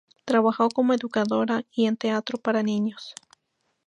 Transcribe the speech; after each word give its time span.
Trabajó 0.25 0.67
como 0.69 0.95
educadora 0.95 1.61
y 1.71 1.85
en 1.85 1.95
teatro 1.95 2.39
para 2.39 2.63
niños. 2.63 3.13